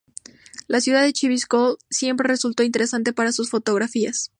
[0.67, 4.29] La ciudad de Chivilcoy siempre resultó interesante para sus fotografías.